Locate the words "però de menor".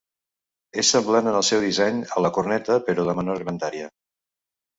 2.89-3.45